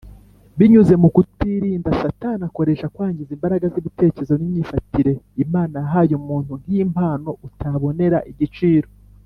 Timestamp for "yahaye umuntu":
5.83-6.51